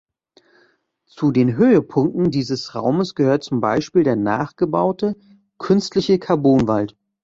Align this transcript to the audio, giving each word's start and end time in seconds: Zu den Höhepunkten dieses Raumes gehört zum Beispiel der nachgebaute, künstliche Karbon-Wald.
Zu 1.05 1.29
den 1.31 1.57
Höhepunkten 1.57 2.31
dieses 2.31 2.73
Raumes 2.73 3.13
gehört 3.13 3.43
zum 3.43 3.61
Beispiel 3.61 4.01
der 4.03 4.15
nachgebaute, 4.15 5.15
künstliche 5.59 6.17
Karbon-Wald. 6.17 6.97